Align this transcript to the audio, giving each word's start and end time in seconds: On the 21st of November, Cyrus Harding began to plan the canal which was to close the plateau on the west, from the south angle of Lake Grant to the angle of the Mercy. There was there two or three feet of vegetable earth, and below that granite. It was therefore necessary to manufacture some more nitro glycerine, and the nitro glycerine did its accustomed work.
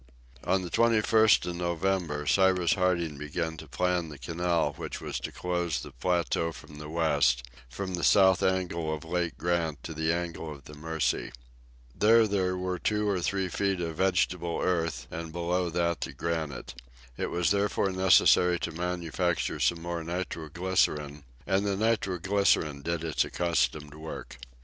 On 0.45 0.63
the 0.63 0.71
21st 0.71 1.45
of 1.45 1.57
November, 1.57 2.25
Cyrus 2.25 2.73
Harding 2.73 3.19
began 3.19 3.55
to 3.57 3.67
plan 3.67 4.09
the 4.09 4.17
canal 4.17 4.73
which 4.75 4.99
was 4.99 5.19
to 5.19 5.31
close 5.31 5.79
the 5.79 5.91
plateau 5.91 6.51
on 6.67 6.79
the 6.79 6.89
west, 6.89 7.43
from 7.69 7.93
the 7.93 8.03
south 8.03 8.41
angle 8.41 8.91
of 8.95 9.03
Lake 9.05 9.37
Grant 9.37 9.83
to 9.83 9.93
the 9.93 10.11
angle 10.11 10.51
of 10.51 10.63
the 10.63 10.73
Mercy. 10.73 11.31
There 11.93 12.21
was 12.21 12.29
there 12.31 12.79
two 12.79 13.07
or 13.07 13.21
three 13.21 13.47
feet 13.47 13.79
of 13.79 13.97
vegetable 13.97 14.59
earth, 14.63 15.05
and 15.11 15.31
below 15.31 15.69
that 15.69 16.07
granite. 16.17 16.73
It 17.15 17.27
was 17.29 17.51
therefore 17.51 17.91
necessary 17.91 18.57
to 18.61 18.71
manufacture 18.71 19.59
some 19.59 19.83
more 19.83 20.03
nitro 20.03 20.49
glycerine, 20.49 21.25
and 21.45 21.63
the 21.63 21.77
nitro 21.77 22.17
glycerine 22.17 22.81
did 22.81 23.03
its 23.03 23.23
accustomed 23.23 23.93
work. 23.93 24.39